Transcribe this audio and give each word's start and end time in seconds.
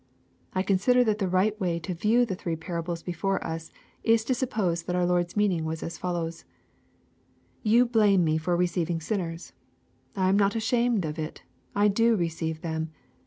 I 0.55 0.63
consider 0.63 1.03
that 1.03 1.19
the 1.19 1.27
right 1.29 1.59
way 1.61 1.77
to 1.81 1.93
view 1.93 2.25
the 2.25 2.33
three 2.33 2.55
parables 2.55 3.03
before 3.03 3.45
us 3.45 3.69
is 4.03 4.23
to 4.25 4.33
suppose 4.33 4.81
that 4.81 4.95
our 4.95 5.05
Lord's 5.05 5.37
meaning 5.37 5.63
was 5.63 5.83
as 5.83 5.99
follows;—" 5.99 6.43
You 7.61 7.85
blame 7.85 8.23
me 8.23 8.39
for 8.39 8.57
receiving 8.57 8.99
sinners. 8.99 9.53
I 10.15 10.27
am 10.27 10.37
not 10.39 10.55
ashamed 10.55 11.05
of 11.05 11.19
it, 11.19 11.43
I 11.75 11.87
do 11.87 12.15
receive 12.15 12.61
them. 12.61 12.89